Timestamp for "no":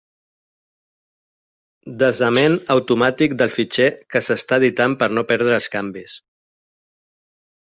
5.19-5.27